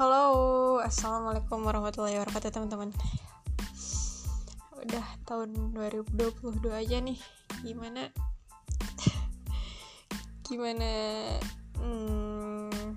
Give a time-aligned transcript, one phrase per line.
[0.00, 2.88] Halo, assalamualaikum warahmatullahi wabarakatuh teman-teman.
[4.80, 7.20] Udah tahun 2022 aja nih,
[7.60, 8.08] gimana?
[10.48, 10.88] gimana?
[11.76, 12.96] Hmm,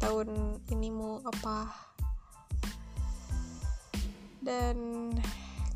[0.00, 1.68] tahun ini mau apa?
[4.40, 5.12] Dan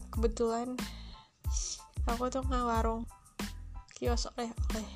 [0.09, 0.72] kebetulan
[2.09, 3.04] aku tuh nggak warung
[3.93, 4.88] kios oleh-oleh.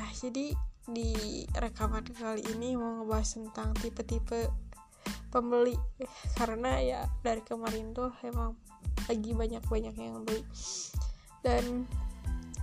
[0.00, 0.56] Nah, jadi
[0.88, 4.48] di rekaman kali ini mau ngebahas tentang tipe-tipe
[5.28, 5.76] pembeli.
[6.38, 8.56] Karena ya dari kemarin tuh emang
[9.08, 10.42] lagi banyak-banyak yang beli.
[11.44, 11.84] Dan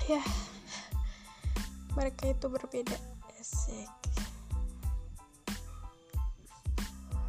[0.09, 0.21] ya
[1.93, 2.97] mereka itu berbeda.
[3.37, 3.89] Asik.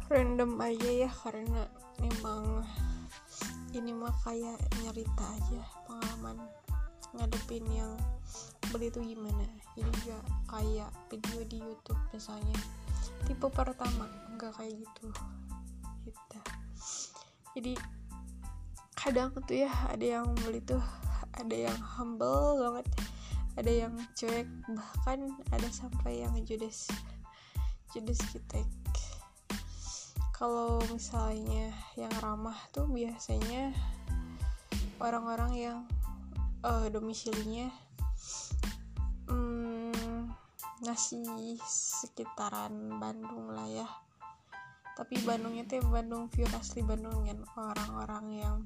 [0.07, 1.67] Random aja ya karena
[1.99, 2.63] memang
[3.75, 6.47] ini mah kayak nyerita aja pengalaman
[7.11, 7.91] ngadepin yang
[8.73, 9.45] beli itu gimana?
[9.75, 10.17] Jadi juga
[10.49, 12.57] kayak video di YouTube misalnya.
[13.25, 15.07] Tipe pertama enggak kayak gitu.
[16.05, 16.37] Gitu.
[17.57, 17.73] Jadi
[18.97, 20.81] kadang tuh ya ada yang beli tuh
[21.37, 22.87] ada yang humble banget
[23.57, 26.89] ada yang cuek bahkan ada sampai yang judes
[27.93, 28.65] judes kita
[30.33, 33.73] kalau misalnya yang ramah tuh biasanya
[35.01, 35.79] orang-orang yang
[36.61, 37.69] uh, domisilinya
[40.87, 43.87] ngasih sekitaran Bandung lah ya.
[44.95, 47.43] Tapi Bandungnya tuh Bandung pure asli Bandung kan.
[47.59, 48.57] Orang-orang yang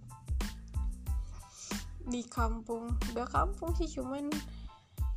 [2.06, 4.30] di kampung gak kampung sih cuman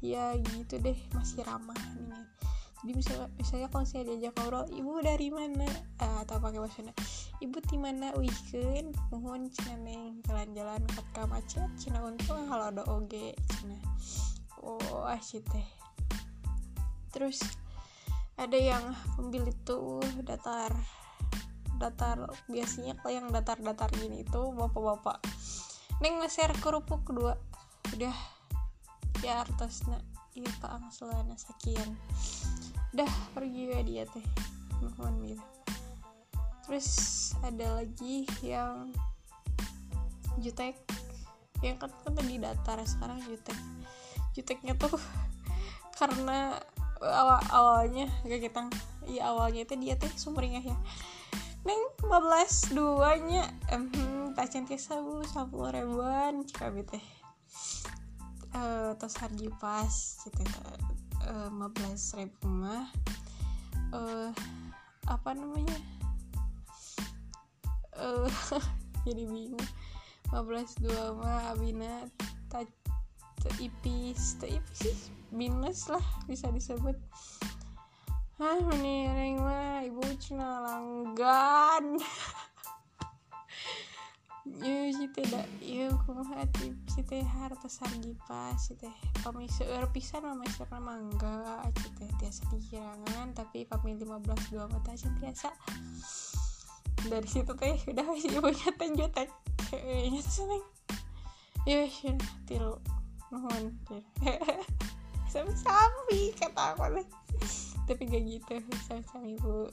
[0.04, 2.24] ya gitu deh masih ramah nih
[2.84, 5.64] jadi misalnya misalnya kalau saya diajak ngobrol ibu dari mana?
[6.04, 6.84] Uh, atau pakai bahasa
[7.40, 8.12] ibu di mana?
[8.12, 10.20] Weekend mohon cina neng.
[10.28, 13.80] Jalan-jalan ke kamacet cina untung kalau ada oge cina.
[14.60, 15.64] Oh asyik teh
[17.14, 17.38] terus
[18.34, 18.82] ada yang
[19.14, 20.74] pembeli tuh datar
[21.78, 22.18] datar
[22.50, 25.22] biasanya kalau yang datar-datar gini itu bapak-bapak.
[26.02, 27.38] Neng nge-share kerupuk kedua.
[27.94, 28.14] Udah
[29.22, 30.02] ya artosna
[30.34, 31.94] iya pak angselana sekian.
[32.94, 34.26] Dah pergi ya dia teh
[34.82, 35.44] mohon gitu.
[36.66, 36.88] Terus
[37.42, 38.90] ada lagi yang
[40.42, 40.78] jutek.
[41.62, 43.58] Yang kan kan tadi datar sekarang jutek.
[44.34, 44.98] Juteknya tuh
[46.00, 46.58] karena
[47.04, 48.60] awal awalnya gak kita
[49.04, 50.76] iya awalnya itu dia teh sumringah ya.
[51.64, 53.48] Neng 15 duanya.
[53.72, 57.04] Hmm, tak cantik sabu 10 ribuan cika teh.
[58.54, 59.90] Uh, tos hargi pas
[60.22, 60.44] gitu
[61.24, 62.88] uh, 15 ribu mah.
[63.92, 64.28] Uh,
[65.08, 65.76] apa namanya?
[67.96, 68.28] Uh,
[69.08, 69.68] jadi bingung.
[70.32, 72.08] 15 dua mah abina
[72.50, 72.66] tak
[73.60, 74.96] ipis tak ipis sih
[75.34, 76.94] minus lah bisa disebut.
[78.38, 81.98] Ah mending mah ibu cina langgan.
[84.44, 88.92] Iya sih tidak iya kumaha hati si teh harta sargi pas si teh
[89.24, 94.92] pami seueur pisan mama istilahna mangga si teh tiasa dikirangan tapi pami 15 dua mata
[94.94, 95.50] sih tiasa.
[97.08, 99.28] Dari situ teh udah si ibunya teh jutek
[99.72, 100.64] kayaknya seneng.
[101.64, 102.14] Iya sih
[102.44, 102.76] tilu
[103.32, 103.72] nuhun
[105.34, 107.08] sampai sampai kata aku deh
[107.90, 108.54] tapi gak gitu
[108.86, 109.68] sampai sampai ibu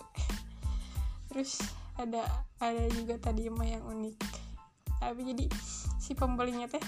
[1.29, 1.61] terus
[2.01, 2.25] ada
[2.57, 4.17] ada juga tadi mah yang unik.
[5.01, 5.45] Tapi jadi
[5.97, 6.81] si pembelinya teh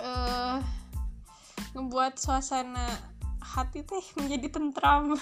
[0.00, 0.60] uh,
[1.76, 2.86] ngebuat suasana
[3.40, 5.16] hati teh menjadi tentram.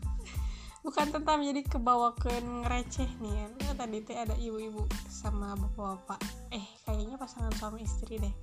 [0.86, 6.20] Bukan tentram jadi kebawakan ngereceh nih ya nah, tadi teh ada ibu-ibu sama bapak-bapak.
[6.54, 8.34] Eh kayaknya pasangan suami istri deh.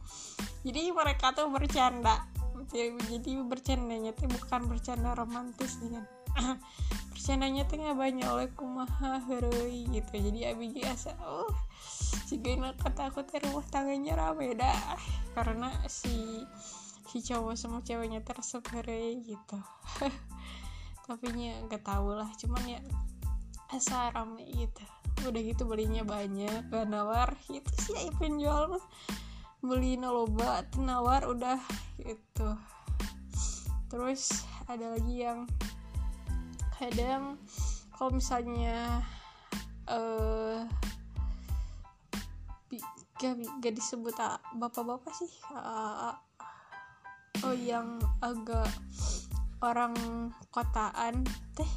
[0.64, 2.28] Jadi mereka tuh bercanda
[2.72, 6.06] jadi bercandanya tuh bukan bercanda romantis kan.
[7.14, 10.14] Bercandanya tuh nggak banyak oleh kumaha heroi gitu.
[10.18, 11.52] Jadi abg asa oh
[12.28, 14.98] jika kata aku teh rumah tangganya rame dah.
[15.38, 16.42] Karena si
[17.14, 19.60] si cowok sama ceweknya tersepere gitu.
[21.06, 22.82] Tapi nya gak tau lah cuman ya
[23.70, 24.84] asa rame gitu.
[25.30, 28.86] Udah gitu belinya banyak gak nawar itu sih ya penjual mah
[29.64, 31.58] beli noloba nawar udah
[32.04, 32.50] gitu.
[33.88, 35.48] Terus ada lagi yang
[36.76, 37.40] kadang
[37.96, 39.00] kalau misalnya
[39.88, 40.68] eh uh,
[43.64, 46.12] gak, disebut ah, bapak-bapak sih uh,
[47.48, 48.68] oh yang agak
[49.64, 49.96] orang
[50.52, 51.24] kotaan
[51.56, 51.72] teh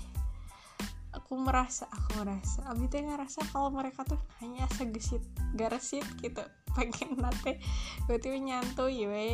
[1.15, 5.23] aku merasa aku merasa abi teh ngerasa kalau mereka tuh hanya segesit
[5.55, 6.43] garesit gitu
[6.76, 7.56] pengen nate
[8.05, 9.25] berarti nyantui we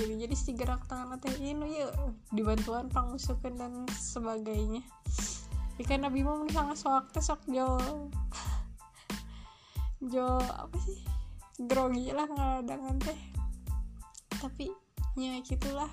[0.00, 1.92] jadi jadi si gerak tangan nate ini yuk.
[2.32, 4.80] Dibantuan pangmusukan dan sebagainya.
[5.76, 6.40] Ikan nabi mau
[6.72, 8.08] soak teh sok jol
[10.08, 11.04] jol apa sih?
[11.60, 13.20] Grogi lah ngadangan teh.
[14.40, 14.72] Tapi
[15.20, 15.92] ya gitulah.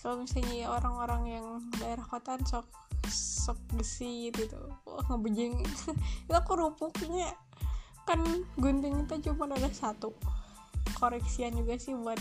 [0.00, 2.68] Kalau misalnya orang-orang yang daerah kota sok
[3.10, 4.56] sok besi gitu
[4.86, 5.64] wah ngebejing
[6.28, 7.34] itu kerupuknya
[8.10, 8.26] kan
[8.58, 10.10] gunting itu cuma ada satu.
[10.98, 12.18] Koreksian juga sih buat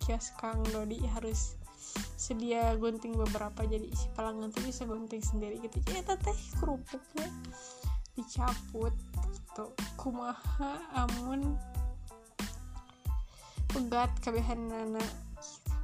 [0.00, 1.04] kios Kang Dodi.
[1.04, 1.60] Harus
[2.16, 5.84] sedia gunting beberapa jadi si pelanggan tuh bisa gunting sendiri gitu.
[5.92, 7.28] Ya teh kerupuknya
[8.16, 8.96] dicabut
[9.36, 9.68] gitu.
[10.00, 11.60] Kumaha amun
[13.68, 15.04] pegat kabehan nana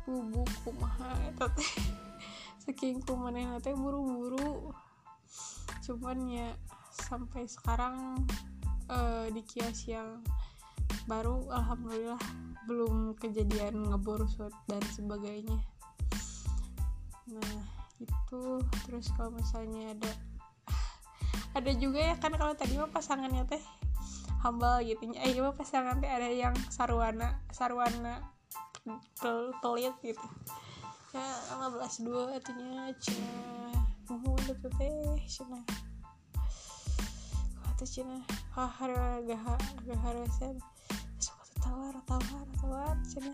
[0.09, 1.73] bubuk kumaha eta teh.
[2.65, 4.73] Saking kumanehna teh buru-buru.
[5.85, 6.49] Cuman ya
[6.97, 8.25] sampai sekarang
[8.89, 10.21] uh, di kios yang
[11.05, 12.21] baru alhamdulillah
[12.65, 15.61] belum kejadian ngeborosot dan sebagainya.
[17.29, 17.57] Nah
[18.01, 20.13] itu terus kalau misalnya ada
[21.59, 23.61] ada juga ya kan kalau tadi mah pasangannya teh
[24.41, 25.13] hambal gitu.
[25.17, 28.25] Eh iya mah pasangan teh ada yang sarwana sarwana
[29.61, 30.27] pelit gitu.
[31.15, 31.27] Ya
[31.63, 33.71] 15 dua artinya cina
[34.11, 35.61] mau itu teh cina
[37.85, 38.21] cina
[38.59, 40.57] ah harga gak gak harasan
[41.21, 43.33] suka tawar tawar tawar cina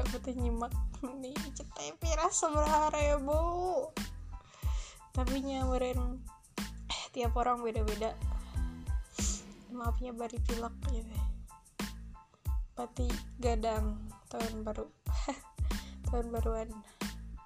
[0.00, 0.72] aku tuh nyimak.
[1.20, 3.40] Nih cetai piras seberapa ribu?
[5.12, 6.22] Tapi nyamperin
[7.12, 8.14] tiap orang beda-beda.
[9.74, 11.16] Maafnya bari pilek gitu
[12.78, 13.10] pati
[13.42, 13.98] gadang
[14.30, 14.86] tahun baru.
[16.08, 16.70] Tahun baruan.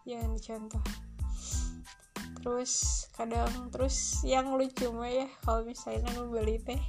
[0.04, 0.84] Jangan dicontoh
[2.42, 6.82] terus kadang terus yang lucu mah ya kalau misalnya beli teh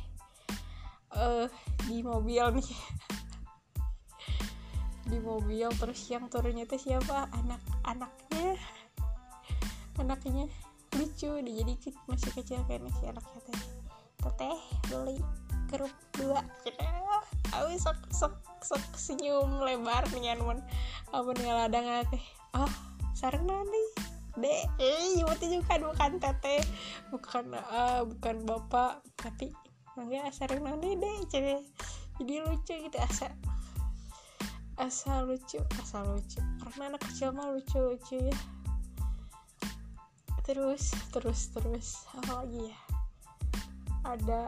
[1.14, 1.46] uh,
[1.86, 2.70] di mobil nih.
[5.04, 7.30] Di mobil terus yang turunnya teh siapa?
[7.38, 8.58] Anak anaknya.
[10.02, 10.50] Anaknya.
[10.94, 11.74] Lucu jadi
[12.06, 13.62] masih kecil kayaknya si anaknya teh.
[14.24, 14.60] Teteh
[14.90, 15.18] beli
[15.70, 16.42] kerup dua.
[17.62, 18.34] Awi sok sok
[18.66, 20.08] sok senyum lebar
[20.42, 20.64] mun
[21.14, 22.24] apa nih ladang teh.
[22.58, 22.72] Oh
[23.14, 23.93] sarang nanti
[24.34, 26.62] dek eh itu juga bukan teteh
[27.14, 29.54] bukan uh, bukan bapak tapi
[29.94, 31.62] enggak sarang nanti deh jadi
[32.18, 33.30] jadi lucu gitu asa
[34.78, 36.42] asa lucu asa lucu.
[36.62, 38.38] Karena anak kecil mah lucu lucu ya.
[40.44, 41.88] Terus terus terus
[42.18, 42.78] apa lagi ya?
[44.04, 44.42] Ada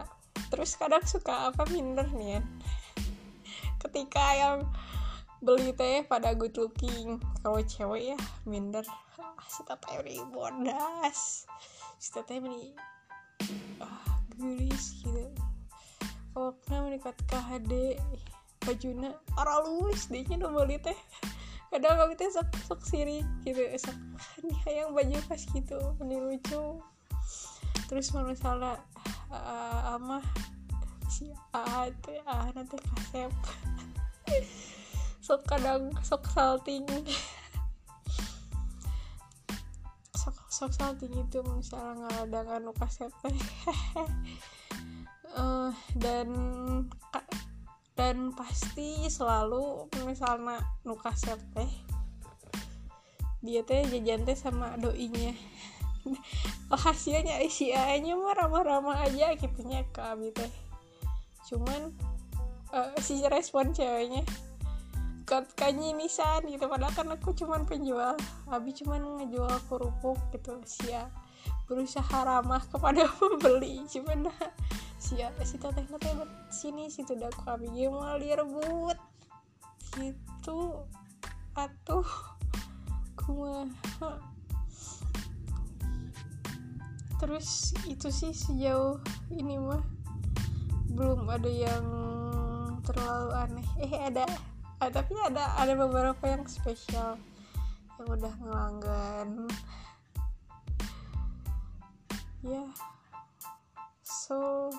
[0.49, 2.41] terus kadang suka apa minder nih ya?
[3.79, 4.57] Ketika yang
[5.45, 8.81] beli teh pada good looking kalau cewek ya minder
[9.47, 11.47] si teteh ini bodas.
[11.99, 12.75] Si teteh ini
[13.79, 14.03] ah
[14.35, 15.31] gelis gitu.
[16.35, 17.95] Pernah menikah KHD
[18.65, 20.97] bajuna arah luwes deh nya beli teh.
[21.71, 23.63] Kadang kami tuh sok sok sirik gitu.
[23.79, 23.97] Sok
[24.43, 26.83] nih yang baju pas gitu ini lucu.
[27.87, 28.77] Terus mana salah
[29.31, 30.19] uh, ama
[31.07, 31.87] si A
[32.27, 33.31] ah nanti kasep.
[35.25, 36.85] Sok kadang sok salting
[40.55, 43.11] sok salting itu misalnya nggak ada kan kasep
[45.35, 45.71] uh,
[46.03, 46.29] dan
[47.99, 51.11] dan pasti selalu misalnya nuka
[51.51, 51.71] teh
[53.43, 55.35] dia teh jajan teh sama doinya.
[56.69, 60.53] Oh, hasilnya isi nya mah ramah-ramah aja gitunya ke abi teh.
[61.49, 61.93] Cuman
[62.69, 64.21] uh, si respon ceweknya
[65.25, 66.69] kat kanyi nisan gitu.
[66.69, 68.13] Padahal kan aku cuman penjual
[68.47, 70.61] abi cuman ngejual kerupuk gitu.
[70.69, 71.09] Sia
[71.65, 73.81] berusaha ramah kepada pembeli.
[73.89, 74.39] Cuman nah,
[75.01, 76.13] si si teteh teteh
[76.53, 78.97] sini situ dah kami mau direbut.
[79.97, 80.59] Gitu.
[81.57, 82.07] Atuh.
[83.17, 84.35] Kumaha
[87.15, 88.99] terus itu sih sejauh
[89.31, 89.81] ini mah
[90.93, 91.85] belum ada yang
[92.85, 93.67] terlalu aneh.
[93.81, 94.29] Eh ada
[94.85, 97.17] ah, tapi ada ada beberapa yang spesial
[97.97, 99.29] yang udah ngelanggan.
[102.45, 102.69] Ya yeah.
[104.05, 104.69] so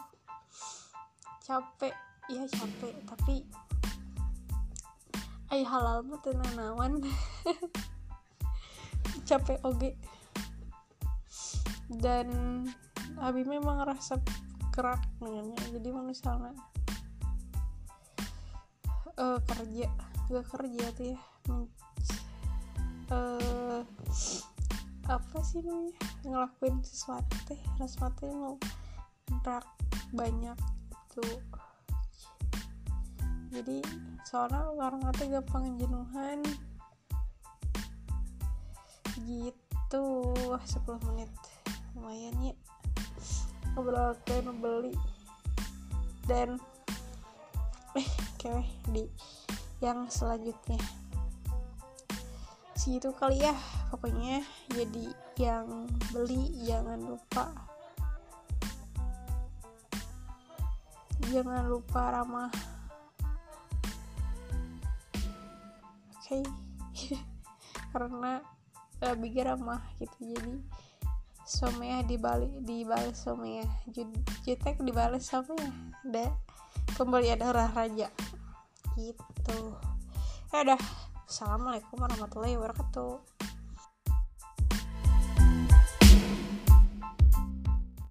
[1.42, 1.90] capek.
[2.30, 3.42] Iya capek tapi
[5.50, 7.02] ay halal mah tenanawan
[9.28, 9.98] capek oge.
[11.90, 12.30] Dan
[13.18, 14.22] abi memang rasa
[14.70, 15.42] kerak nih
[15.74, 16.54] jadi misalnya
[19.18, 19.88] uh, kerja.
[20.30, 21.20] Gak kerja tuh ya.
[23.06, 23.80] Uh,
[25.06, 25.94] apa sih nih
[26.26, 27.60] ngelakuin sesuatu teh.
[27.78, 28.56] Sesuatu yang mau
[29.46, 29.66] rak
[30.12, 31.26] banyak gitu.
[33.54, 33.78] Jadi
[34.26, 36.40] soalnya orang kata gampang jenuhan.
[39.24, 39.66] Gitu.
[39.86, 41.30] Tuh 10 menit.
[41.94, 42.54] Lumayan ya.
[43.78, 44.18] Ngobrol
[44.58, 44.90] beli.
[46.26, 46.58] Dan
[48.46, 49.02] eh oke di
[49.82, 50.78] yang selanjutnya.
[52.78, 53.56] Segitu kali ya
[53.90, 57.50] pokoknya jadi yang beli jangan lupa.
[61.26, 62.52] Jangan lupa ramah.
[66.14, 66.38] Oke.
[66.94, 67.18] Okay.
[67.90, 68.44] karena
[69.02, 70.54] uh, bikin ramah gitu jadi
[71.42, 73.66] somea dibalik dibalik somea.
[74.46, 75.66] Jutek dibalik somea.
[76.06, 76.30] Ada
[76.94, 78.06] pembelian darah raja
[78.96, 79.60] gitu.
[80.50, 80.80] Ya udah
[81.28, 83.20] assalamualaikum warahmatullahi wabarakatuh